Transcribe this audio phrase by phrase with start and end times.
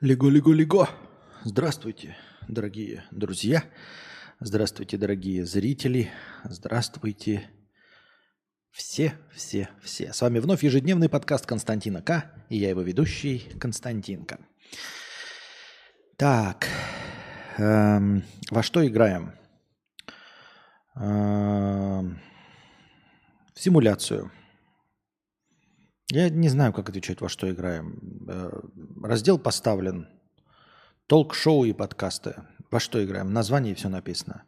[0.00, 0.88] Лего-лего-лего.
[1.44, 2.16] Здравствуйте,
[2.48, 3.64] дорогие друзья.
[4.40, 6.10] Здравствуйте, дорогие зрители.
[6.42, 7.50] Здравствуйте,
[8.70, 10.14] все, все, все.
[10.14, 12.32] С вами вновь ежедневный подкаст Константина К.
[12.48, 14.38] И я его ведущий Константинка.
[16.16, 16.66] Так,
[17.58, 19.34] эм, во что играем?
[20.96, 22.18] Эм,
[23.52, 24.32] в симуляцию.
[26.10, 28.00] Я не знаю, как отвечать, во что играем.
[28.28, 28.50] Э,
[29.02, 30.08] раздел поставлен.
[31.06, 32.34] Толк-шоу и подкасты.
[32.70, 33.28] Во что играем?
[33.28, 34.42] В названии все написано.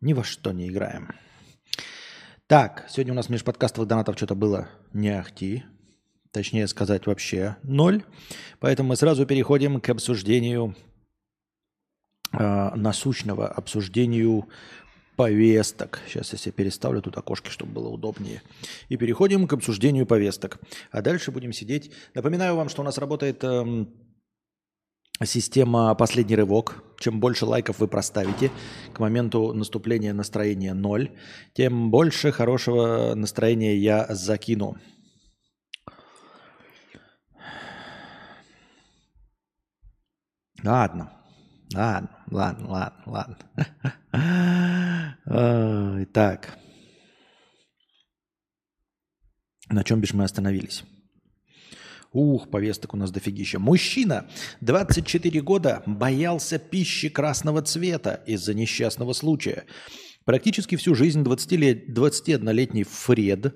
[0.00, 1.10] Ни во что не играем.
[2.46, 5.64] Так, сегодня у нас меж подкастовых донатов что-то было не ахти.
[6.30, 8.02] Точнее сказать, вообще ноль.
[8.58, 10.74] Поэтому мы сразу переходим к обсуждению
[12.32, 14.48] э, насущного, обсуждению
[15.20, 16.00] повесток.
[16.08, 18.40] Сейчас я себе переставлю тут окошки, чтобы было удобнее.
[18.88, 20.58] И переходим к обсуждению повесток.
[20.90, 21.92] А дальше будем сидеть.
[22.14, 23.84] Напоминаю вам, что у нас работает э,
[25.22, 26.82] система «Последний рывок».
[26.98, 28.50] Чем больше лайков вы проставите
[28.94, 31.10] к моменту наступления настроения ноль,
[31.52, 34.78] тем больше хорошего настроения я закину.
[40.64, 41.12] Ладно.
[41.74, 43.36] Ладно, ладно, ладно, ладно.
[45.26, 46.58] Итак.
[49.68, 50.84] На чем бишь мы остановились?
[52.12, 53.60] Ух, повесток у нас дофигища.
[53.60, 54.28] Мужчина,
[54.60, 59.64] 24 года, боялся пищи красного цвета из-за несчастного случая.
[60.24, 63.54] Практически всю жизнь 20 лет, 21-летний Фред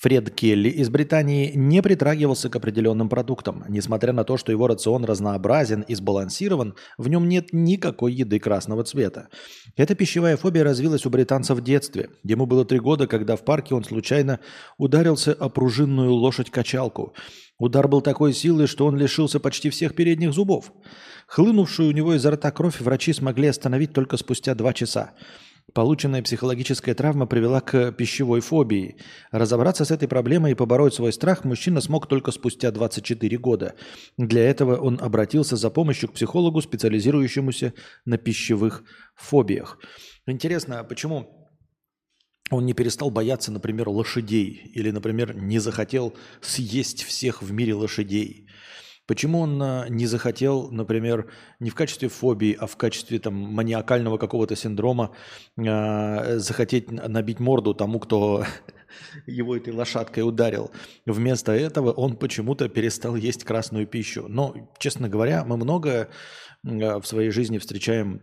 [0.00, 3.64] Фред Келли из Британии не притрагивался к определенным продуктам.
[3.68, 8.84] Несмотря на то, что его рацион разнообразен и сбалансирован, в нем нет никакой еды красного
[8.84, 9.28] цвета.
[9.76, 12.10] Эта пищевая фобия развилась у британца в детстве.
[12.22, 14.40] Ему было три года, когда в парке он случайно
[14.78, 17.14] ударился о пружинную лошадь-качалку.
[17.58, 20.72] Удар был такой силы, что он лишился почти всех передних зубов.
[21.28, 25.12] Хлынувшую у него изо рта кровь врачи смогли остановить только спустя два часа.
[25.74, 28.96] Полученная психологическая травма привела к пищевой фобии.
[29.32, 33.74] Разобраться с этой проблемой и побороть свой страх мужчина смог только спустя 24 года.
[34.16, 37.74] Для этого он обратился за помощью к психологу, специализирующемуся
[38.04, 38.84] на пищевых
[39.16, 39.80] фобиях.
[40.26, 41.50] Интересно, а почему
[42.52, 48.46] он не перестал бояться, например, лошадей или, например, не захотел съесть всех в мире лошадей?
[49.06, 54.16] Почему он а, не захотел, например, не в качестве фобии, а в качестве там, маниакального
[54.16, 55.14] какого-то синдрома
[55.56, 58.44] э, захотеть набить морду тому, кто
[59.26, 60.70] его этой лошадкой ударил.
[61.04, 64.24] Вместо этого он почему-то перестал есть красную пищу.
[64.28, 66.08] Но, честно говоря, мы много
[66.64, 68.22] э, в своей жизни встречаем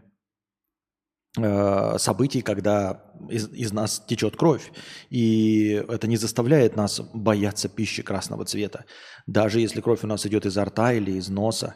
[1.36, 4.72] событий, когда из, из нас течет кровь.
[5.10, 8.86] И это не заставляет нас бояться пищи красного цвета.
[9.28, 11.76] Даже если кровь у нас идет изо рта или из носа.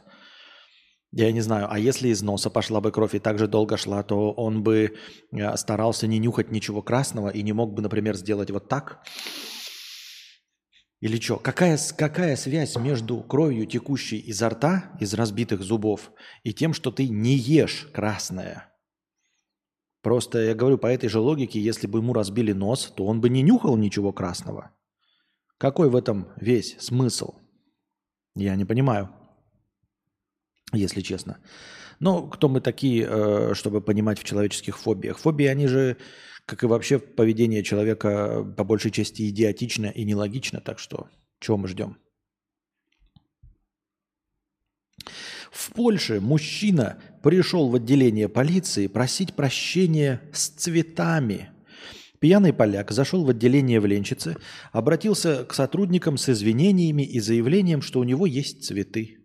[1.11, 4.03] Я не знаю, а если из носа пошла бы кровь и так же долго шла,
[4.03, 4.97] то он бы
[5.31, 8.99] э, старался не нюхать ничего красного и не мог бы, например, сделать вот так.
[10.99, 11.37] Или что?
[11.37, 16.11] Какая, какая связь между кровью, текущей изо рта, из разбитых зубов,
[16.43, 18.74] и тем, что ты не ешь красное?
[20.05, 23.27] Просто я говорю, по этой же логике, если бы ему разбили нос, то он бы
[23.27, 24.69] не нюхал ничего красного.
[25.57, 27.33] Какой в этом весь смысл?
[28.35, 29.09] Я не понимаю,
[30.71, 31.39] если честно.
[31.99, 35.17] Но кто мы такие, э, чтобы понимать в человеческих фобиях?
[35.17, 35.97] Фобии, они же,
[36.45, 40.61] как и вообще поведение человека, по большей части идиотично и нелогично.
[40.61, 41.97] Так что, чего мы ждем?
[45.51, 51.49] В Польше мужчина пришел в отделение полиции просить прощения с цветами.
[52.19, 54.37] Пьяный поляк зашел в отделение в Ленчице,
[54.71, 59.17] обратился к сотрудникам с извинениями и заявлением, что у него есть цветы.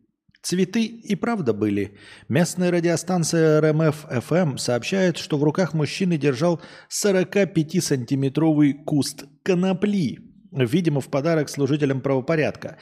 [0.43, 1.99] Цветы и правда были.
[2.29, 10.19] Местная радиостанция РМФ-ФМ сообщает, что в руках мужчины держал 45-сантиметровый куст конопли,
[10.51, 12.79] видимо, в подарок служителям правопорядка.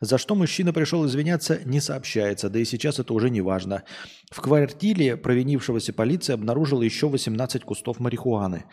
[0.00, 3.82] За что мужчина пришел извиняться, не сообщается, да и сейчас это уже не важно.
[4.30, 8.64] В квартире провинившегося полиция обнаружила еще 18 кустов марихуаны.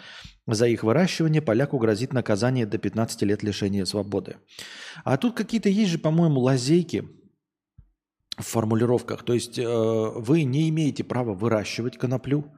[0.46, 4.38] За их выращивание поляку грозит наказание до 15 лет лишения свободы.
[5.04, 7.04] А тут какие-то есть же, по-моему, лазейки
[8.38, 9.24] в формулировках.
[9.24, 12.54] То есть э, вы не имеете права выращивать коноплю,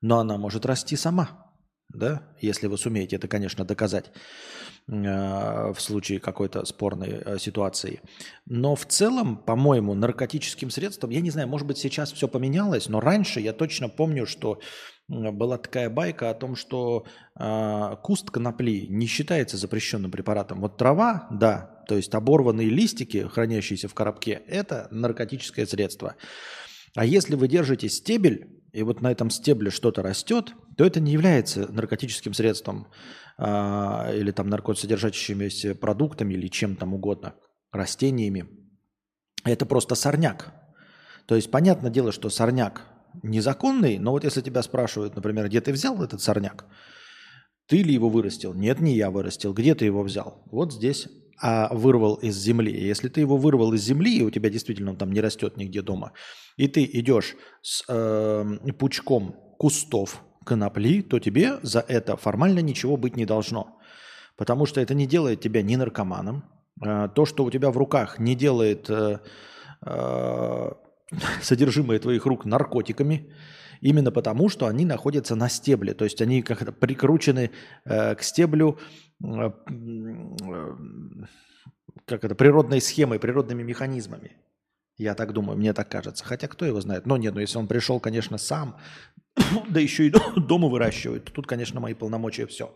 [0.00, 1.51] но она может расти сама
[1.94, 4.10] да, если вы сумеете это, конечно, доказать
[4.88, 8.00] э, в случае какой-то спорной э, ситуации.
[8.46, 13.00] Но в целом, по-моему, наркотическим средством, я не знаю, может быть, сейчас все поменялось, но
[13.00, 14.60] раньше я точно помню, что
[15.08, 17.06] была такая байка о том, что
[17.38, 20.60] э, куст конопли не считается запрещенным препаратом.
[20.60, 26.14] Вот трава, да, То есть оборванные листики, хранящиеся в коробке, это наркотическое средство.
[26.94, 31.12] А если вы держите стебель, и вот на этом стебле что-то растет, то это не
[31.12, 32.88] является наркотическим средством
[33.38, 37.34] а, или там наркотсодержащимися продуктами или чем там угодно,
[37.70, 38.48] растениями.
[39.44, 40.54] Это просто сорняк.
[41.26, 42.82] То есть понятное дело, что сорняк
[43.22, 46.64] незаконный, но вот если тебя спрашивают, например, где ты взял этот сорняк,
[47.66, 48.54] ты ли его вырастил?
[48.54, 49.52] Нет, не я вырастил.
[49.52, 50.42] Где ты его взял?
[50.50, 51.08] Вот здесь.
[51.40, 52.72] А вырвал из земли.
[52.72, 55.82] Если ты его вырвал из земли, и у тебя действительно он там не растет нигде
[55.82, 56.12] дома,
[56.56, 58.44] и ты идешь с э,
[58.78, 63.78] пучком кустов конопли, то тебе за это формально ничего быть не должно.
[64.36, 66.44] Потому что это не делает тебя ни наркоманом.
[66.84, 69.18] Э, то, что у тебя в руках, не делает э,
[69.86, 70.70] э,
[71.42, 73.32] содержимое твоих рук наркотиками.
[73.82, 75.92] Именно потому, что они находятся на стебле.
[75.92, 77.50] То есть они как-то прикручены
[77.84, 78.78] э, к стеблю
[79.24, 79.50] э,
[82.06, 84.36] как это, природной схемой, природными механизмами.
[84.96, 86.24] Я так думаю, мне так кажется.
[86.24, 87.06] Хотя кто его знает.
[87.06, 88.78] Но нет, ну если он пришел, конечно, сам,
[89.68, 92.72] да еще и дома выращивает, то тут, конечно, мои полномочия все.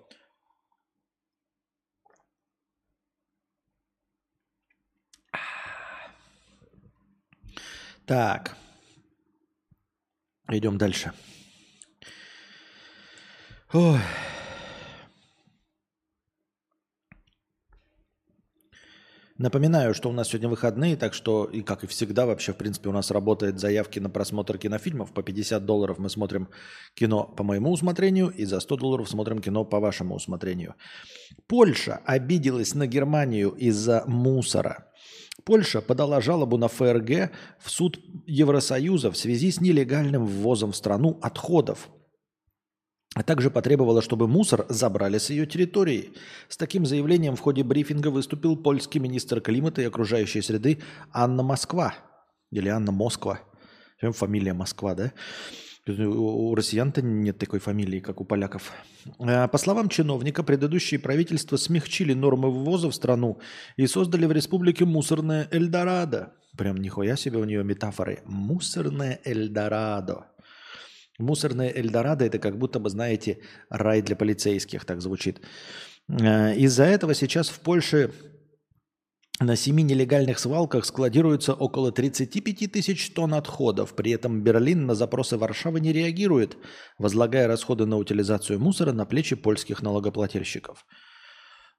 [8.06, 8.56] Так.
[10.48, 11.12] Идем дальше.
[13.72, 13.98] Ой.
[19.38, 22.88] Напоминаю, что у нас сегодня выходные, так что, и как и всегда, вообще, в принципе,
[22.88, 25.12] у нас работает заявки на просмотр кинофильмов.
[25.12, 26.48] По 50 долларов мы смотрим
[26.94, 30.74] кино по моему усмотрению, и за 100 долларов смотрим кино по вашему усмотрению.
[31.48, 34.90] Польша обиделась на Германию из-за мусора.
[35.44, 41.18] Польша подала жалобу на ФРГ в суд Евросоюза в связи с нелегальным ввозом в страну
[41.22, 41.88] отходов,
[43.14, 46.12] а также потребовала, чтобы мусор забрали с ее территории.
[46.48, 51.94] С таким заявлением в ходе брифинга выступил польский министр климата и окружающей среды Анна Москва.
[52.50, 53.40] Или Анна Москва.
[54.00, 55.12] Фамилия Москва, да?
[55.88, 58.72] У россиян-то нет такой фамилии, как у поляков.
[59.20, 63.38] Э, по словам чиновника, предыдущие правительства смягчили нормы ввоза в страну
[63.76, 66.32] и создали в республике мусорное Эльдорадо.
[66.58, 68.18] Прям нихуя себе у нее метафоры.
[68.24, 70.26] Мусорное Эльдорадо.
[71.18, 73.38] Мусорное Эльдорадо– это как будто бы, знаете,
[73.70, 75.40] рай для полицейских, так звучит.
[76.08, 78.10] Э, из-за этого сейчас в Польше
[79.38, 83.94] на семи нелегальных свалках складируется около 35 тысяч тонн отходов.
[83.94, 86.56] При этом Берлин на запросы Варшавы не реагирует,
[86.98, 90.86] возлагая расходы на утилизацию мусора на плечи польских налогоплательщиков.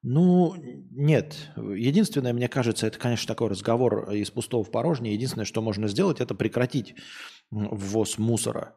[0.04, 0.56] Ну,
[0.92, 1.51] нет.
[1.57, 5.15] Единственное, мне кажется, это, конечно, такой разговор из пустого в порожнее.
[5.15, 6.95] Единственное, что можно сделать, это прекратить
[7.50, 8.75] ввоз мусора.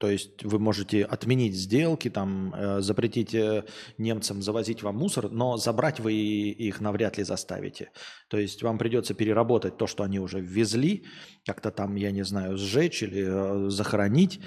[0.00, 3.64] То есть вы можете отменить сделки, там, э, запретить э,
[3.98, 7.90] немцам завозить вам мусор, но забрать вы их навряд ли заставите.
[8.30, 11.04] То есть вам придется переработать то, что они уже ввезли,
[11.44, 14.40] как-то там, я не знаю, сжечь или э, захоронить.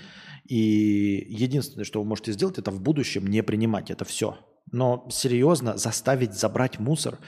[0.50, 4.40] И единственное, что вы можете сделать, это в будущем не принимать это все.
[4.72, 7.20] Но серьезно заставить забрать мусор,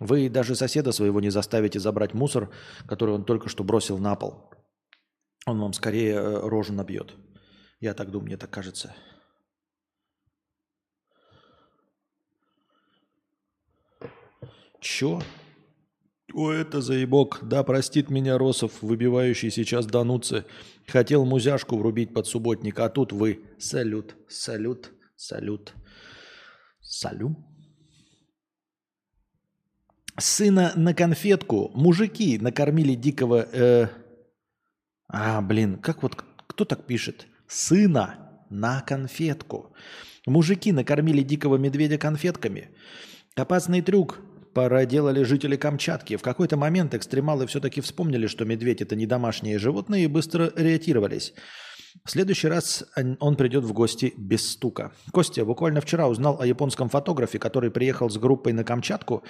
[0.00, 2.48] вы даже соседа своего не заставите забрать мусор,
[2.86, 4.50] который он только что бросил на пол.
[5.44, 7.14] Он вам скорее э, рожу набьет.
[7.84, 8.94] Я так думаю, мне так кажется.
[14.80, 15.20] Чё?
[16.32, 17.40] О, это заебок.
[17.42, 20.46] Да, простит меня Росов, выбивающий сейчас Дануцы.
[20.86, 23.44] Хотел музяшку врубить под субботник, а тут вы.
[23.58, 25.74] Салют, салют, салют,
[26.80, 27.36] салют.
[30.18, 31.70] Сына на конфетку.
[31.74, 33.46] Мужики накормили дикого...
[33.52, 33.88] Э...
[35.08, 36.24] А, блин, как вот...
[36.46, 37.26] Кто так пишет?
[37.54, 38.18] Сына
[38.50, 39.72] на конфетку.
[40.26, 42.70] Мужики накормили дикого медведя конфетками.
[43.36, 44.20] Опасный трюк
[44.54, 46.16] проделали жители Камчатки.
[46.16, 51.32] В какой-то момент экстремалы все-таки вспомнили, что медведь это не домашнее животное и быстро ориентировались.
[52.04, 52.84] В следующий раз
[53.20, 54.92] он придет в гости без стука.
[55.12, 59.22] Костя буквально вчера узнал о японском фотографе, который приехал с группой на Камчатку,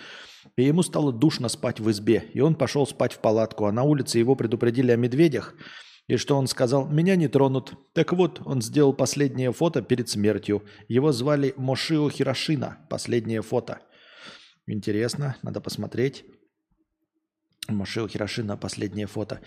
[0.57, 3.83] и ему стало душно спать в избе, и он пошел спать в палатку, а на
[3.83, 5.55] улице его предупредили о медведях–
[6.07, 7.75] и что он сказал, меня не тронут.
[7.95, 10.63] Так вот, он сделал последнее фото перед смертью.
[10.89, 12.79] Его звали Мошио Хирошина.
[12.91, 13.81] Последнее фото.
[14.67, 16.25] Интересно, надо посмотреть.
[17.69, 19.41] Мошио Хирошина, последнее фото.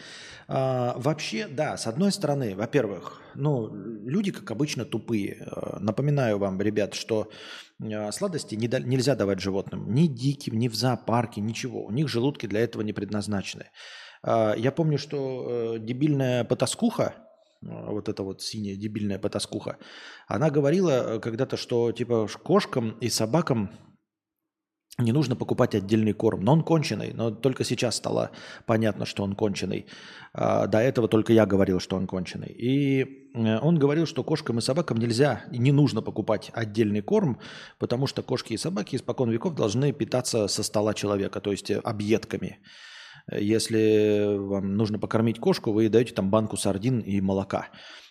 [0.47, 5.43] А, вообще, да, с одной стороны, во-первых, ну, люди, как обычно, тупые.
[5.45, 7.29] А, напоминаю вам, ребят, что
[7.81, 9.93] а, сладости не да, нельзя давать животным.
[9.93, 11.85] Ни диким, ни в зоопарке, ничего.
[11.85, 13.67] У них желудки для этого не предназначены.
[14.23, 17.15] А, я помню, что э, дебильная потаскуха,
[17.65, 19.77] а, вот эта вот синяя дебильная потаскуха,
[20.27, 23.71] она говорила э, когда-то, что типа кошкам и собакам
[24.99, 26.41] не нужно покупать отдельный корм.
[26.41, 28.31] Но он конченый, но только сейчас стало
[28.65, 29.85] понятно, что он конченый.
[30.33, 32.49] А, до этого только я говорил, что он конченый.
[32.49, 37.39] И э, он говорил, что кошкам и собакам нельзя и не нужно покупать отдельный корм,
[37.77, 42.59] потому что кошки и собаки испокон веков должны питаться со стола человека, то есть объедками.
[43.31, 47.67] Если вам нужно покормить кошку, вы даете там банку сардин и молока.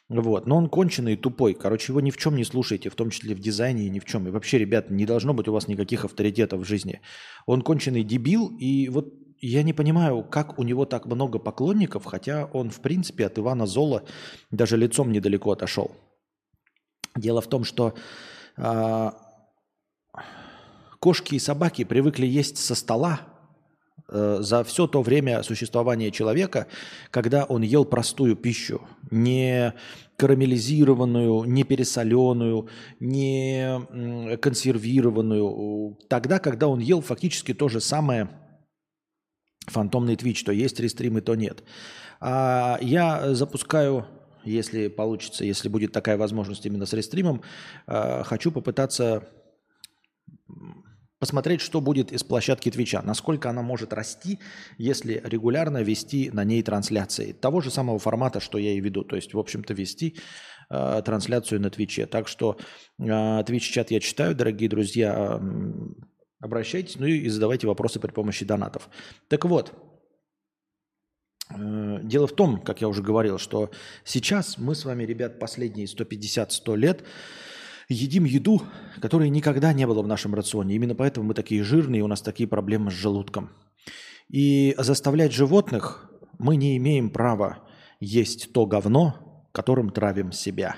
[0.08, 0.46] Вот.
[0.46, 1.54] Но он конченый и тупой.
[1.54, 4.04] Короче, его ни в чем не слушайте, в том числе в дизайне и ни в
[4.04, 4.28] чем.
[4.28, 7.00] И вообще, ребят, не должно быть у вас никаких авторитетов в жизни.
[7.44, 12.46] Он конченый дебил, и вот я не понимаю, как у него так много поклонников, хотя
[12.52, 14.04] он, в принципе, от Ивана Зола
[14.50, 15.90] даже лицом недалеко отошел.
[17.16, 17.94] Дело в том, что
[18.56, 19.10] э,
[21.00, 23.20] кошки и собаки привыкли есть со стола,
[24.08, 26.68] за все то время существования человека,
[27.10, 29.74] когда он ел простую пищу, не
[30.16, 32.68] карамелизированную, не пересоленную,
[33.00, 38.28] не консервированную, тогда, когда он ел фактически то же самое
[39.66, 41.64] фантомный твич, то есть рестримы, то нет.
[42.20, 44.06] А я запускаю,
[44.44, 47.42] если получится, если будет такая возможность именно с рестримом,
[47.86, 49.28] э, хочу попытаться
[51.18, 54.38] посмотреть, что будет из площадки Твича, насколько она может расти,
[54.78, 57.32] если регулярно вести на ней трансляции.
[57.32, 59.04] Того же самого формата, что я и веду.
[59.04, 60.16] То есть, в общем-то, вести
[60.70, 62.06] э, трансляцию на Твиче.
[62.06, 62.58] Так что
[62.98, 65.40] э, Twitch-чат я читаю, дорогие друзья.
[65.40, 65.40] Э,
[66.40, 68.88] обращайтесь, ну и задавайте вопросы при помощи донатов.
[69.28, 69.72] Так вот,
[71.50, 73.70] э, Дело в том, как я уже говорил, что
[74.04, 77.04] сейчас мы с вами, ребят, последние 150-100 лет
[77.88, 78.62] едим еду,
[79.00, 80.74] которой никогда не было в нашем рационе.
[80.74, 83.50] Именно поэтому мы такие жирные, у нас такие проблемы с желудком.
[84.28, 87.58] И заставлять животных мы не имеем права
[88.00, 90.76] есть то говно, которым травим себя.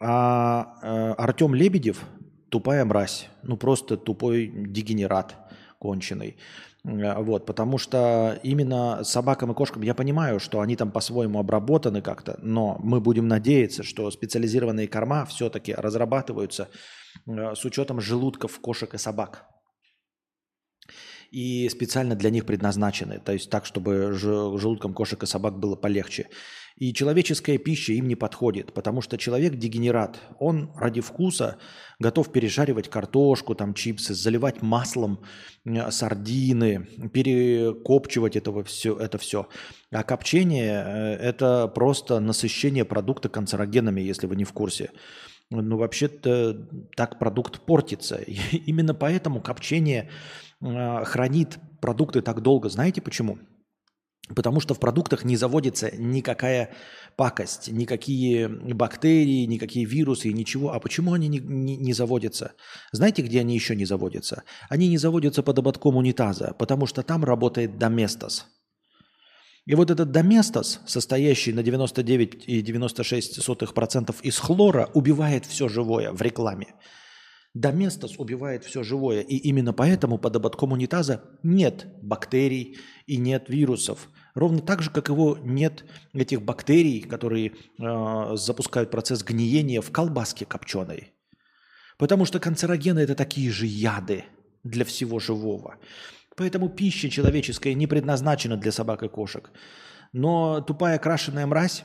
[0.00, 2.04] А э, Артем Лебедев
[2.50, 5.36] тупая мразь, ну просто тупой дегенерат
[5.78, 6.36] конченый.
[6.84, 12.02] Э, вот, потому что именно собакам и кошкам я понимаю, что они там по-своему обработаны
[12.02, 16.68] как-то, но мы будем надеяться, что специализированные корма все-таки разрабатываются
[17.26, 19.46] э, с учетом желудков кошек и собак.
[21.30, 26.28] И специально для них предназначены, то есть так, чтобы желудкам кошек и собак было полегче.
[26.78, 30.20] И человеческая пища им не подходит, потому что человек дегенерат.
[30.38, 31.58] Он ради вкуса
[31.98, 35.18] готов пережаривать картошку, там чипсы, заливать маслом
[35.90, 39.48] сардины, перекопчивать этого все, это все.
[39.90, 44.92] А копчение э,– это просто насыщение продукта канцерогенами, если вы не в курсе.
[45.50, 48.16] Ну, вообще-то так продукт портится.
[48.26, 50.10] И именно поэтому копчение
[50.60, 52.68] хранит продукты так долго.
[52.68, 53.38] Знаете почему?
[54.34, 56.74] Потому что в продуктах не заводится никакая
[57.16, 60.72] пакость, никакие бактерии, никакие вирусы и ничего.
[60.72, 62.52] А почему они не, не, не заводятся?
[62.92, 64.42] Знаете, где они еще не заводятся?
[64.68, 68.46] Они не заводятся под ободком унитаза, потому что там работает доместос.
[69.64, 76.74] И вот этот доместос, состоящий на 99,96% из хлора, убивает все живое в рекламе.
[77.58, 84.10] Доместос убивает все живое, и именно поэтому под ободком унитаза нет бактерий и нет вирусов.
[84.34, 90.44] Ровно так же, как его нет этих бактерий, которые э, запускают процесс гниения в колбаске
[90.44, 91.12] копченой.
[91.98, 94.24] Потому что канцерогены– это такие же яды
[94.62, 95.78] для всего живого.
[96.36, 99.50] Поэтому пища человеческая не предназначена для собак и кошек.
[100.12, 101.82] Но тупая крашеная мразь,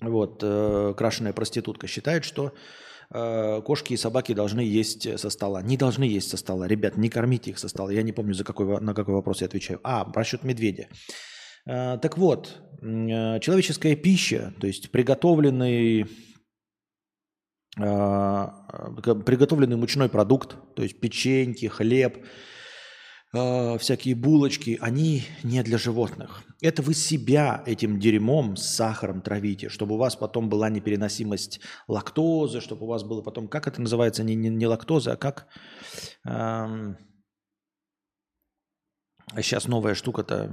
[0.00, 2.54] вот, э, крашеная проститутка считает, что
[3.12, 5.62] Э, кошки и собаки должны есть со стола.
[5.62, 6.68] Не должны есть со стола.
[6.68, 7.92] Ребят, не кормите их со стола.
[7.92, 9.80] Я не помню, за какой, на какой вопрос я отвечаю.
[9.82, 10.88] А, про счет медведя.
[11.66, 16.06] Э, так вот, э, человеческая пища, то есть приготовленный,
[17.76, 22.24] приготовленный мучной продукт, то есть печеньки, хлеб–
[23.32, 26.42] э, всякие булочки, они не для животных.
[26.60, 32.60] Это вы себя этим дерьмом с сахаром травите, чтобы у вас потом была непереносимость лактозы,
[32.60, 35.46] чтобы у вас было потом, как это называется, не, не, не лактоза, а как...
[36.24, 36.96] Эм,
[39.36, 40.50] сейчас новая штука-то,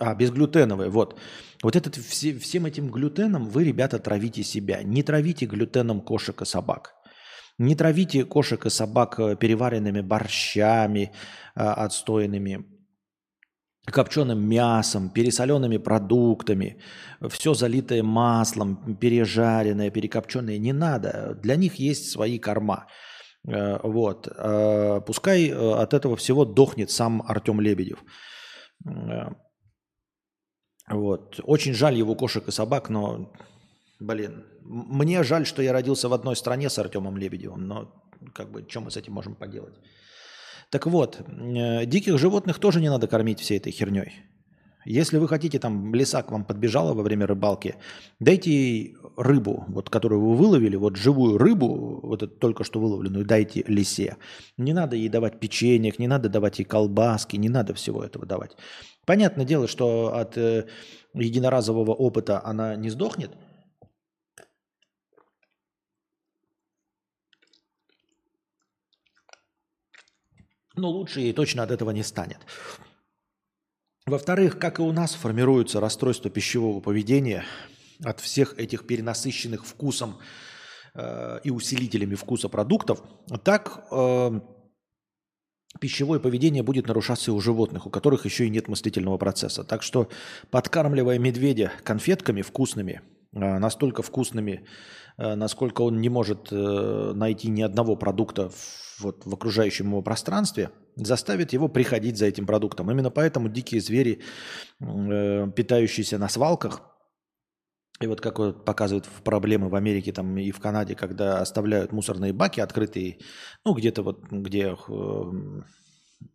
[0.00, 1.18] а, безглютеновая, вот.
[1.62, 4.82] Вот этот, все, всем этим глютеном вы, ребята, травите себя.
[4.82, 6.94] Не травите глютеном кошек и собак.
[7.58, 11.10] Не травите кошек и собак э, переваренными борщами
[11.54, 12.66] э, отстойными,
[13.86, 16.82] копченым мясом, пересоленными продуктами,
[17.30, 20.58] все залитое маслом, пережаренное, перекопченное.
[20.58, 21.38] Не надо.
[21.42, 22.88] Для них есть свои корма.
[23.48, 24.28] Э, вот.
[25.06, 28.04] Пускай от этого всего дохнет сам Артем Лебедев.
[30.90, 31.40] Вот.
[31.42, 33.32] Очень жаль его кошек и собак, но
[34.00, 37.92] Блин, мне жаль, что я родился в одной стране с Артемом Лебедевым, но
[38.34, 39.74] как бы, что мы с этим можем поделать?
[40.70, 44.12] Так вот, э, диких животных тоже не надо кормить всей этой херней.
[44.84, 47.74] Если вы хотите, там лиса к вам подбежала во время рыбалки,
[48.20, 53.24] дайте ей рыбу, вот, которую вы выловили, вот живую рыбу, вот эту только что выловленную,
[53.24, 54.16] дайте лисе.
[54.56, 58.56] Не надо ей давать печенье, не надо давать ей колбаски, не надо всего этого давать.
[59.06, 60.66] Понятное дело, что от э,
[61.14, 63.30] единоразового опыта она не сдохнет,
[70.76, 72.38] но лучше ей точно от этого не станет.
[74.06, 77.44] Во-вторых, как и у нас формируется расстройство пищевого поведения
[78.04, 80.18] от всех этих перенасыщенных вкусом
[80.94, 83.02] э, и усилителями вкуса продуктов,
[83.42, 84.40] так э,
[85.80, 89.64] пищевое поведение будет нарушаться и у животных, у которых еще и нет мыслительного процесса.
[89.64, 90.08] Так что
[90.50, 93.00] подкармливая медведя конфетками вкусными,
[93.32, 94.66] э, настолько вкусными,
[95.18, 100.02] э, насколько он не может э, найти ни одного продукта в, вот, в окружающем его
[100.02, 102.90] пространстве– заставит его приходить за этим продуктом.
[102.90, 104.20] Именно поэтому дикие звери,
[104.80, 106.80] э, питающиеся на свалках,
[108.00, 112.32] и вот как вот показывают проблемы в Америке там и в Канаде, когда оставляют мусорные
[112.32, 113.18] баки открытые,
[113.64, 115.22] ну где-то вот где э,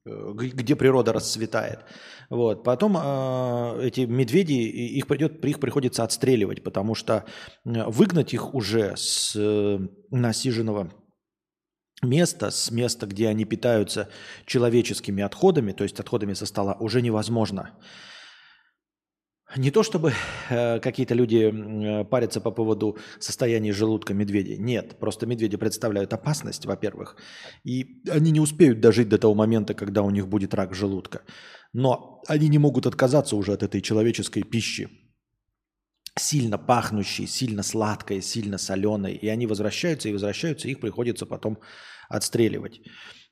[0.06, 1.80] где природа расцветает.
[2.30, 2.63] Вот.
[2.63, 7.25] Потом э, эти медведи, их, придет, их приходится отстреливать, потому что
[7.63, 9.80] выгнать их уже с э,
[10.12, 10.91] насиженного
[12.01, 14.10] место, с места, где они питаются
[14.46, 17.72] человеческими отходами, то есть отходами со стола, уже невозможно.
[19.58, 20.13] Не то чтобы
[20.50, 24.58] э, какие-то люди э, парятся по поводу состояния желудка медведей.
[24.58, 27.17] Нет, просто медведи представляют опасность, во-первых,
[27.65, 31.24] и они не успеют дожить до того момента, когда у них будет рак желудка.
[31.74, 34.88] Но они не могут отказаться уже от этой человеческой пищи,
[36.18, 41.60] сильно пахнущей, сильно сладкой, сильно соленой, и они возвращаются и возвращаются, их приходится потом
[42.10, 42.82] отстреливать.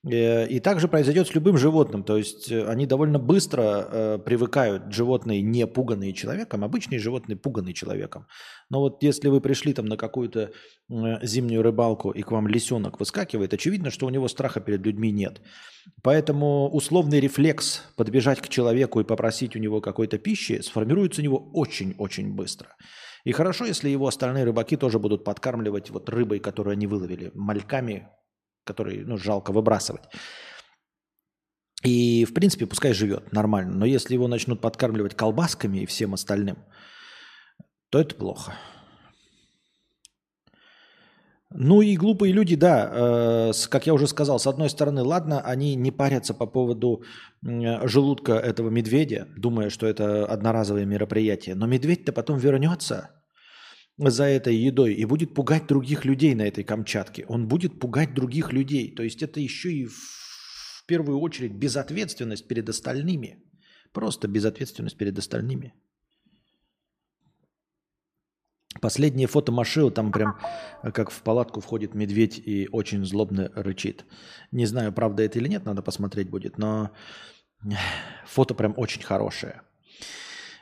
[0.08, 2.03] Э, и также произойдет с любым животным.
[2.03, 7.74] То есть э, они довольно быстро э, привыкают, животные, не пуганные человеком, обычные животные, пуганные
[7.74, 8.25] человеком.
[8.70, 10.51] Но вот если вы пришли там на какую-то
[11.22, 15.42] зимнюю рыбалку, и к вам лисенок выскакивает, очевидно, что у него страха перед людьми нет.
[16.01, 21.51] Поэтому условный рефлекс подбежать к человеку и попросить у него какой-то пищи сформируется у него
[21.53, 22.70] очень-очень быстро.
[23.25, 28.07] И хорошо, если его остальные рыбаки тоже будут подкармливать вот рыбой, которую они выловили, мальками,
[28.70, 30.03] который ну, жалко выбрасывать.
[31.84, 33.74] И, в принципе, пускай живет нормально.
[33.75, 36.58] Но если его начнут подкармливать колбасками и всем остальным,
[37.90, 38.53] то это плохо.
[41.51, 45.42] Ну и глупые люди, да, э, с, как я уже сказал, с одной стороны, ладно,
[45.42, 47.01] они не парятся по поводу
[47.44, 51.55] э, желудка этого медведя, думая, что это одноразовое мероприятие.
[51.55, 53.10] Но медведь-то потом вернется
[54.00, 57.25] за этой едой и будет пугать других людей на этой Камчатке.
[57.27, 58.96] Он будет пугать других людей.
[58.96, 63.44] То есть это еще и в первую очередь безответственность перед остальными.
[63.92, 65.74] Просто безответственность перед остальными.
[68.81, 70.40] Последнее фото Машио, там прям
[70.94, 74.05] как в палатку входит медведь и очень злобно рычит.
[74.51, 76.92] Не знаю, правда это или нет, надо посмотреть будет, но
[78.25, 79.64] фото прям очень хорошее.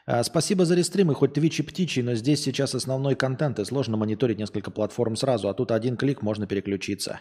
[0.09, 3.97] А, спасибо за рестримы, хоть Twitch и птичий, но здесь сейчас основной контент, и сложно
[3.97, 7.19] мониторить несколько платформ сразу, а тут один клик, можно переключиться.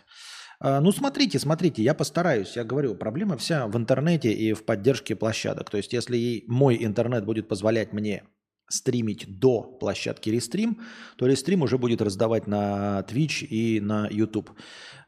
[0.61, 2.55] А, ну, смотрите, смотрите, я постараюсь.
[2.55, 5.69] Я говорю, проблема вся в интернете и в поддержке площадок.
[5.69, 8.23] То есть, если мой интернет будет позволять мне
[8.69, 10.81] стримить до площадки Рестрим,
[11.17, 14.51] то Рестрим уже будет раздавать на Twitch и на YouTube.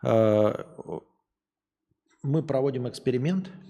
[0.03, 0.67] А,
[2.25, 3.51] мы проводим эксперимент–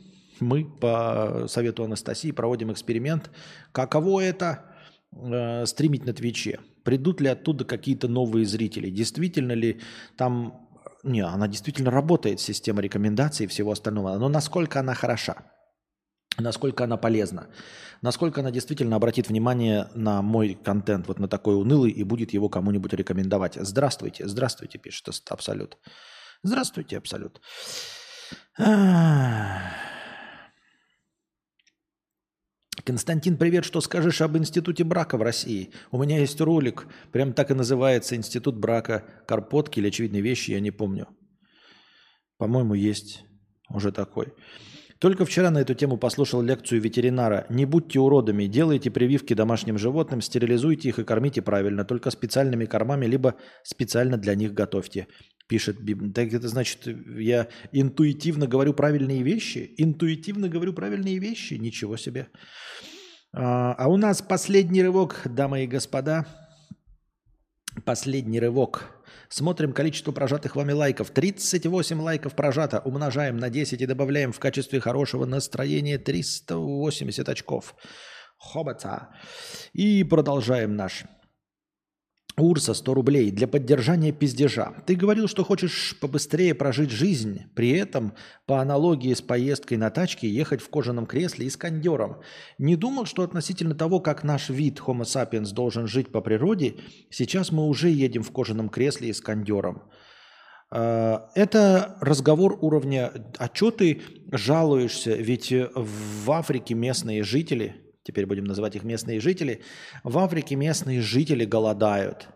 [0.41, 3.31] мы по совету Анастасии проводим эксперимент.
[3.73, 4.65] Каково это
[5.13, 6.61] э, стримить на Твиче?
[6.85, 8.91] Придут ли оттуда какие-то новые зрители?
[8.91, 9.81] Действительно ли
[10.17, 10.69] там...
[11.05, 14.17] Не, она действительно работает, система рекомендаций и всего остального.
[14.19, 15.45] Но насколько она хороша?
[16.39, 17.49] Насколько она полезна?
[18.01, 22.49] Насколько она действительно обратит внимание на мой контент, вот на такой унылый, и будет его
[22.49, 23.57] кому-нибудь рекомендовать?
[23.57, 25.79] Здравствуйте, здравствуйте, пишет Абсолют.
[26.43, 27.41] Здравствуйте, Абсолют.
[32.89, 35.75] Константин, привет, что скажешь об институте брака в России?
[35.91, 40.61] У меня есть ролик, прям так и называется, институт брака, карпотки или очевидные вещи, я
[40.61, 41.07] не помню.
[42.39, 43.27] По-моему, есть
[43.69, 44.33] уже такой.
[45.01, 47.45] Только вчера на эту тему послушал лекцию ветеринара.
[47.51, 53.05] Не будьте уродами, делайте прививки домашним животным, стерилизуйте их и кормите правильно, только специальными кормами,
[53.05, 55.09] либо специально для них готовьте.
[55.49, 56.15] Пишет Биб.
[56.15, 59.75] Так это значит, я интуитивно говорю правильные вещи?
[59.79, 61.55] Интуитивно говорю правильные вещи?
[61.55, 62.29] Ничего себе.
[63.33, 66.27] А, а у нас последний рывок, дамы и господа.
[67.85, 71.11] Последний рывок Смотрим количество прожатых вами лайков.
[71.11, 72.81] 38 лайков прожато.
[72.81, 77.75] Умножаем на 10 и добавляем в качестве хорошего настроения 380 очков.
[78.39, 79.09] Хобота.
[79.75, 81.05] И продолжаем наш
[82.39, 84.75] Урса 100 рублей для поддержания пиздежа.
[84.87, 88.15] Ты говорил, что хочешь побыстрее прожить жизнь, при этом,
[88.47, 92.21] по аналогии с поездкой на тачке, ехать в кожаном кресле и с кондером.
[92.59, 96.77] Не думал, что относительно того, как наш вид Homo sapiens должен жить по природе,
[97.11, 99.83] сейчас мы уже едем в кожаном кресле и с кондером.
[100.71, 107.77] А, это разговор уровня «А что ты жалуешься?» Ведь в Африке местные жители–
[108.09, 109.61] теперь будем называть их местные жители,
[110.03, 112.29] в Африке местные жители голодают.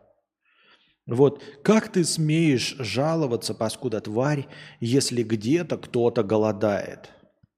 [1.06, 4.46] Вот как ты смеешь жаловаться, паскуда тварь,
[4.80, 7.10] если где-то кто-то голодает?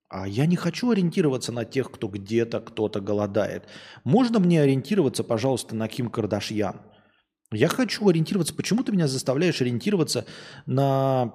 [0.08, 3.64] А я не хочу ориентироваться на тех, кто где-то кто-то голодает.
[4.04, 6.80] Можно мне ориентироваться, пожалуйста, на Ким Кардашьян?
[7.50, 8.54] Я хочу ориентироваться.
[8.54, 10.24] Почему ты меня заставляешь ориентироваться
[10.66, 11.34] на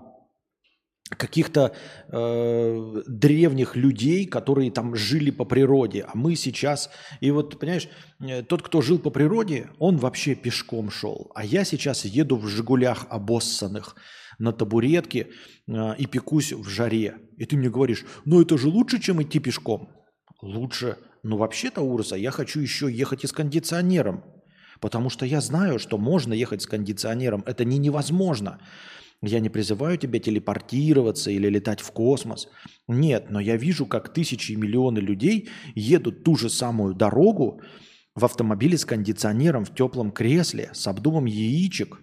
[1.18, 1.76] каких-то
[2.08, 8.44] э, древних людей, которые там жили по природе, а мы сейчас, и вот понимаешь, э,
[8.44, 13.08] тот, кто жил по природе, он вообще пешком шел, а я сейчас еду в Жигулях
[13.10, 13.96] обоссанных
[14.38, 15.30] на табуретке
[15.68, 19.40] э, и пекусь в жаре, и ты мне говоришь, ну это же лучше, чем идти
[19.40, 19.90] пешком,
[20.42, 24.24] лучше, но вообще-то Урса, я хочу еще ехать и с кондиционером,
[24.80, 28.62] потому что я знаю, что можно ехать с кондиционером, это не невозможно.
[29.22, 32.48] Я не призываю тебя телепортироваться или летать в космос.
[32.88, 37.62] Нет, но я вижу, как тысячи и миллионы людей едут ту же самую дорогу
[38.16, 42.00] в автомобиле с кондиционером, в теплом кресле, с обдумом яичек,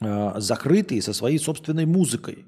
[0.00, 2.44] э, закрытые со своей собственной музыкой.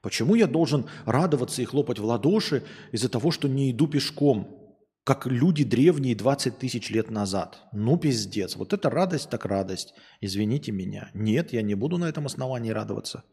[0.00, 4.59] Почему я должен радоваться и хлопать в ладоши из-за того, что не иду пешком?
[5.04, 7.62] Как люди древние 20 тысяч лет назад.
[7.72, 8.56] Ну, пиздец.
[8.56, 9.94] Вот это радость так радость.
[10.20, 11.10] Извините меня.
[11.14, 13.24] Нет, я не буду на этом основании радоваться.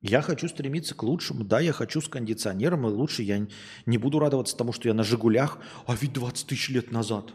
[0.00, 1.44] Я хочу стремиться к лучшему.
[1.44, 3.46] Да, я хочу с кондиционером, и лучше я
[3.84, 7.34] не буду радоваться тому, что я на «Жигулях», а ведь 20 тысяч лет назад.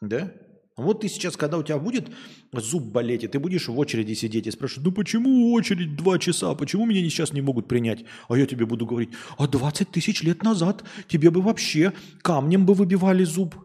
[0.00, 0.32] Да?
[0.78, 2.08] Вот ты сейчас, когда у тебя будет
[2.52, 6.54] зуб болеть, и ты будешь в очереди сидеть и спрашивать, ну почему очередь два часа,
[6.54, 8.04] почему меня сейчас не могут принять?
[8.28, 12.74] А я тебе буду говорить, а 20 тысяч лет назад тебе бы вообще камнем бы
[12.74, 13.56] выбивали зуб.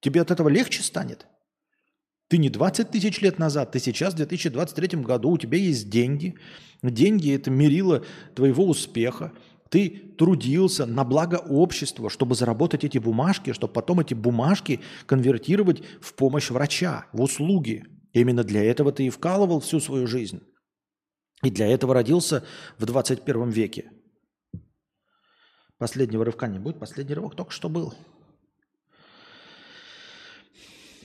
[0.00, 1.26] Тебе от этого легче станет?
[2.28, 6.36] Ты не 20 тысяч лет назад, ты сейчас в 2023 году, у тебя есть деньги.
[6.82, 9.32] Деньги– это мерило твоего успеха.
[9.72, 16.12] Ты трудился на благо общества, чтобы заработать эти бумажки, чтобы потом эти бумажки конвертировать в
[16.12, 17.86] помощь врача, в услуги.
[18.12, 20.42] Именно для этого ты и вкалывал всю свою жизнь.
[21.42, 22.44] И для этого родился
[22.76, 23.90] в 21 веке.
[25.78, 26.78] Последнего рывка не будет.
[26.78, 27.94] Последний рывок только что был.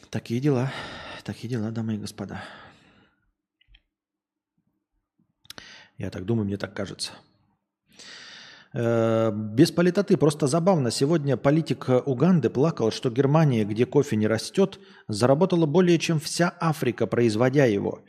[0.09, 0.73] Такие дела.
[1.23, 2.43] Такие дела, дамы и господа.
[5.97, 7.13] Я так думаю, мне так кажется.
[8.73, 10.91] Э, без политоты, просто забавно.
[10.91, 17.07] Сегодня политик Уганды плакал, что Германия, где кофе не растет, заработала более чем вся Африка,
[17.07, 18.03] производя его.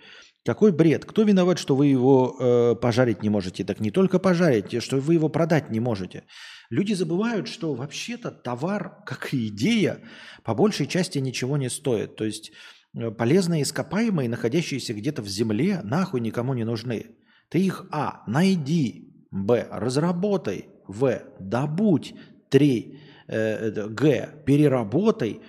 [0.45, 1.05] Какой бред?
[1.05, 3.65] Кто виноват, что вы его э, пожарить не можете?
[3.65, 6.25] Так не только пожарить, что вы его продать не можете.
[6.71, 10.01] Люди забывают, что вообще-то товар, как и идея,
[10.45, 12.17] по большей части ничего не стоит.
[12.17, 12.53] То есть
[12.95, 17.17] э, полезные ископаемые, находящиеся где-то в земле, нахуй никому не нужны.
[17.51, 19.69] Ты их, а, найди, Б.
[19.71, 20.69] Разработай.
[20.87, 21.23] В.
[21.39, 22.15] Добудь.
[22.49, 23.01] 3.
[23.29, 24.29] Э, Г.
[24.47, 25.41] Переработай.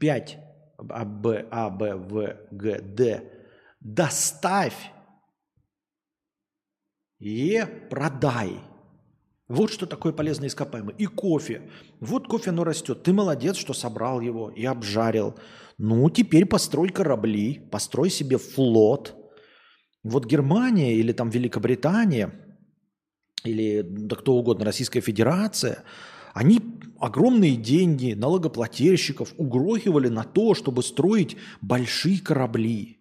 [0.00, 0.38] 5.
[0.90, 3.22] А, Б, А, Б, В, Г, Д.
[3.80, 4.92] Доставь.
[7.18, 7.66] Е.
[7.66, 8.60] Продай.
[9.48, 10.94] Вот что такое полезное ископаемое.
[10.96, 11.70] И кофе.
[12.00, 13.02] Вот кофе, оно растет.
[13.02, 15.34] Ты молодец, что собрал его и обжарил.
[15.78, 19.14] Ну, теперь построй корабли, построй себе флот.
[20.02, 22.32] Вот Германия или там Великобритания–
[23.44, 25.84] или да кто угодно, Российская Федерация,
[26.34, 26.60] они
[26.98, 32.96] огромные деньги налогоплательщиков угрохивали на то, чтобы строить большие корабли.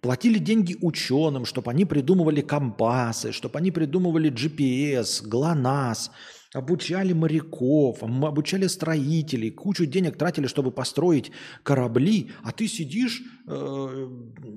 [0.00, 6.10] Платили деньги ученым, чтобы они придумывали компасы, чтобы они придумывали GPS, ГЛОНАСС,
[6.54, 11.32] обучали моряков, обучали строителей, кучу денег тратили, чтобы построить
[11.64, 14.08] корабли, а ты сидишь, э,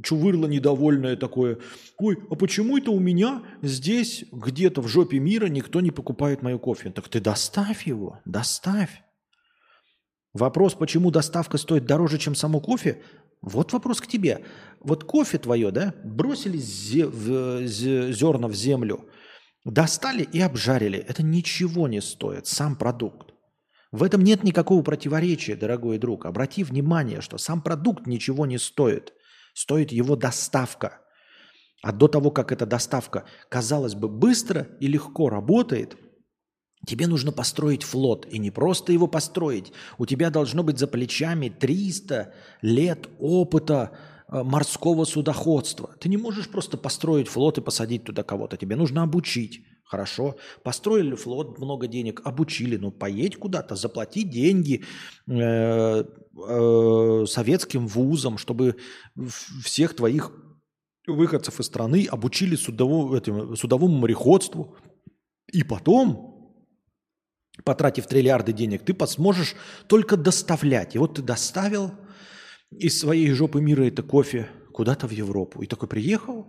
[0.03, 1.57] чувырло недовольное такое,
[1.97, 6.59] ой, а почему это у меня здесь, где-то в жопе мира, никто не покупает мою
[6.59, 6.91] кофе?
[6.91, 9.01] Так ты доставь его, доставь.
[10.33, 13.01] Вопрос, почему доставка стоит дороже, чем само кофе,
[13.41, 14.43] вот вопрос к тебе.
[14.81, 19.09] Вот кофе твое, да, бросили зерна в землю–
[19.67, 20.97] Достали и обжарили.
[20.97, 23.33] Это ничего не стоит, сам продукт.
[23.91, 26.25] В этом нет никакого противоречия, дорогой друг.
[26.25, 29.13] Обрати внимание, что сам продукт ничего не стоит.
[29.53, 31.01] стоит его доставка.
[31.81, 35.97] А до того, как эта доставка, казалось бы, быстро и легко работает,
[36.85, 38.25] тебе нужно построить флот.
[38.31, 39.73] И не просто его построить.
[39.97, 43.97] У тебя должно быть за плечами 300 лет опыта
[44.29, 45.95] морского судоходства.
[45.99, 48.57] Ты не можешь просто построить флот и посадить туда кого-то.
[48.57, 49.61] Тебе нужно обучить.
[49.83, 54.83] Хорошо, построили флот, много денег, обучили, ну поедь куда-то, заплати деньги
[55.29, 58.75] э, э, советским вузам, чтобы
[59.63, 60.33] всех твоих
[61.07, 64.75] выходцев из страны обучили судовому, этим, судовому мореходству.
[65.53, 66.53] И потом,
[67.63, 69.55] потратив триллиарды денег, ты сможешь
[69.87, 70.95] только доставлять.
[70.95, 71.93] И вот ты доставил
[72.71, 75.61] из своей жопы мира это кофе куда-то в Европу.
[75.61, 76.47] И такой приехал,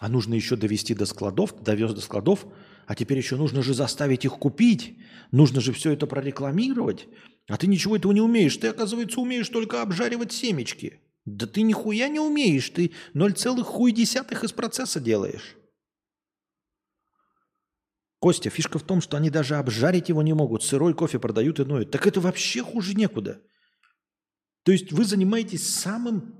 [0.00, 2.46] а нужно еще довести до складов, довез до складов,
[2.86, 4.96] а теперь еще нужно же заставить их купить,
[5.30, 7.08] нужно же все это прорекламировать,
[7.48, 8.56] а ты ничего этого не умеешь.
[8.56, 11.00] Ты, оказывается, умеешь только обжаривать семечки.
[11.24, 15.56] Да ты нихуя не умеешь, ты 0,1 из процесса делаешь.
[18.20, 20.62] Костя, фишка в том, что они даже обжарить его не могут.
[20.62, 21.90] Сырой кофе продают и ноют.
[21.90, 23.40] Так это вообще хуже некуда.
[24.68, 26.34] То есть вы занимаетесь самым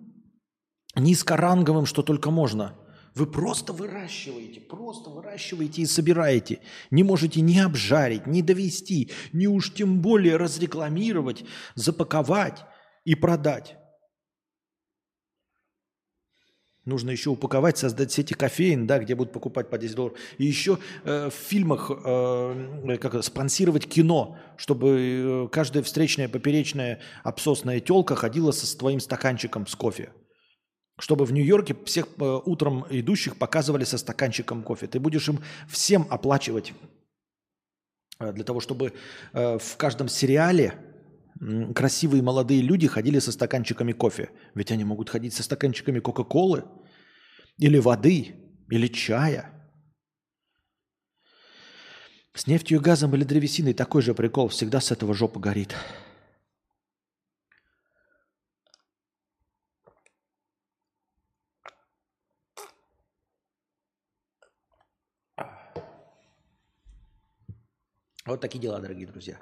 [0.94, 2.78] низкоранговым, что только можно–
[3.14, 6.60] вы просто выращиваете, просто выращиваете и собираете.
[6.90, 11.42] Не можете ни обжарить, ни довести, ни уж тем более разрекламировать,
[11.74, 12.66] запаковать
[13.06, 13.77] и продать.
[16.88, 20.16] Нужно еще упаковать, создать сети кофеин, да, где будут покупать по 10 долларов.
[20.38, 27.80] И еще э, в фильмах э, как, спонсировать кино, чтобы э, каждая встречная, поперечная, обсосная
[27.80, 30.12] телка ходила со твоим стаканчиком с кофе.
[30.98, 34.86] Чтобы в Нью-Йорке всех э, утром идущих показывали со стаканчиком кофе.
[34.86, 36.72] Ты будешь им всем оплачивать
[38.18, 38.94] э, для того, чтобы
[39.34, 40.72] э, в каждом сериале
[41.74, 44.30] красивые молодые люди ходили со стаканчиками кофе.
[44.54, 46.64] Ведь они могут ходить со стаканчиками Кока-Колы
[47.58, 48.34] или воды,
[48.70, 49.50] или чая.
[52.34, 54.48] С нефтью, газом или древесиной такой же прикол.
[54.48, 55.74] Всегда с этого жопа горит.
[68.28, 69.38] Вот такие дела, дорогие друзья.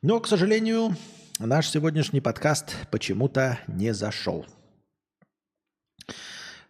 [0.00, 0.94] Но, к сожалению,
[1.40, 4.46] наш сегодняшний подкаст почему-то не зашел.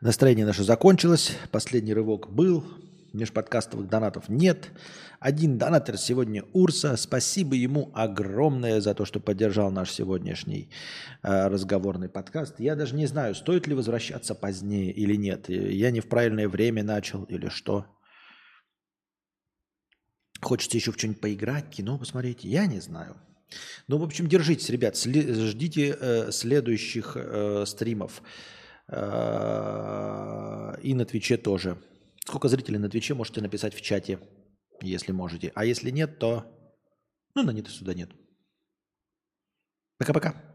[0.00, 2.64] Настроение наше закончилось, последний рывок был,
[3.12, 4.70] межподкастовых донатов нет.
[5.20, 6.96] Один донатор сегодня Урса.
[6.96, 10.70] Спасибо ему огромное за то, что поддержал наш сегодняшний
[11.22, 12.59] э, разговорный подкаст.
[12.59, 15.50] Я даже не знаю, стоит ли возвращаться позднее или нет.
[15.50, 17.85] Я не в правильное время начал или что.
[20.44, 23.16] Хочется еще в что-нибудь поиграть, кино посмотреть, я не знаю.
[23.88, 28.22] Ну, в общем, держитесь, ребят, ждите э, следующих э, стримов.
[28.88, 31.78] Э, и на Твиче тоже.
[32.26, 34.18] Сколько зрителей на Твиче можете написать в чате,
[34.83, 35.50] если можете.
[35.54, 36.44] А если нет, то...
[37.35, 38.11] Ну, на нет и сюда нет.
[39.96, 40.53] Пока-пока.